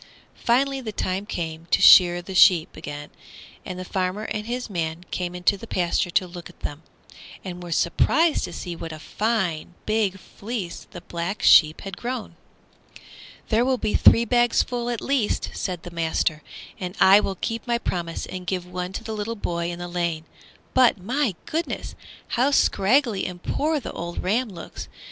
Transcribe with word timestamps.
Finally 0.33 0.81
the 0.81 0.91
time 0.91 1.27
came 1.27 1.67
to 1.69 1.79
shear 1.79 2.23
the 2.23 2.33
sheep 2.33 2.75
again, 2.75 3.11
and 3.63 3.77
the 3.77 3.85
farmer 3.85 4.23
and 4.23 4.47
his 4.47 4.67
man 4.67 5.03
came 5.11 5.35
into 5.35 5.57
the 5.57 5.67
pasture 5.67 6.09
to 6.09 6.25
look 6.25 6.49
at 6.49 6.61
them, 6.61 6.81
and 7.45 7.61
were 7.61 7.71
surprised 7.71 8.43
to 8.45 8.51
see 8.51 8.75
what 8.75 8.91
a 8.91 8.97
fine, 8.97 9.75
big 9.85 10.17
fleece 10.17 10.87
the 10.89 11.01
Black 11.01 11.43
Sheep 11.43 11.81
had 11.81 11.97
grown. 11.97 12.35
"There 13.49 13.63
will 13.63 13.77
be 13.77 13.93
three 13.93 14.25
bagsful 14.25 14.89
at 14.89 15.01
the 15.01 15.05
least," 15.05 15.51
said 15.53 15.83
the 15.83 15.91
master, 15.91 16.41
"and 16.79 16.95
I 16.99 17.19
will 17.19 17.35
keep 17.35 17.67
my 17.67 17.77
promise 17.77 18.25
and 18.25 18.47
give 18.47 18.65
one 18.65 18.93
to 18.93 19.03
the 19.03 19.13
little 19.13 19.35
boy 19.35 19.69
in 19.69 19.77
the 19.77 19.87
lane. 19.87 20.23
But, 20.73 20.97
my 20.97 21.35
goodness! 21.45 21.93
how 22.29 22.49
scraggly 22.49 23.27
and 23.27 23.43
poor 23.43 23.79
the 23.79 23.91
old 23.91 24.23
ram 24.23 24.49
looks. 24.49 24.87